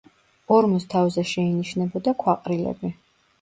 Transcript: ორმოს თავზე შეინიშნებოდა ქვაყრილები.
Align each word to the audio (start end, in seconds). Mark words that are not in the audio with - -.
ორმოს 0.55 0.87
თავზე 0.93 1.25
შეინიშნებოდა 1.33 2.15
ქვაყრილები. 2.25 2.93